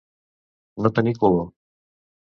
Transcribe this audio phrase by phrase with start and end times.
[0.87, 1.47] No tenir color.